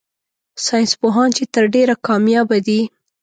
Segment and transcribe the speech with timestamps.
[0.65, 2.81] ساينس پوهان چي تر ډېره کاميابه دي